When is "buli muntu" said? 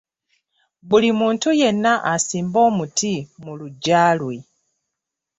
0.89-1.47